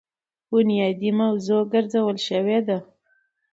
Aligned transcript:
بنيادي 0.51 1.09
موضوع 1.21 1.61
ګرځولے 1.73 2.21
شوې 2.27 2.59
ده. 2.67 2.77